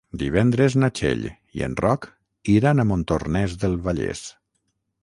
Divendres 0.21 0.77
na 0.83 0.89
Txell 0.99 1.21
i 1.59 1.65
en 1.67 1.77
Roc 1.83 2.09
iran 2.57 2.83
a 2.83 2.87
Montornès 2.95 3.59
del 3.67 3.79
Vallès. 3.87 4.27